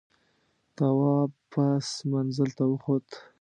تواب 0.75 1.31
پاس 1.51 1.87
منزل 2.11 2.49
ته 2.57 2.63
وخوت. 2.71 3.07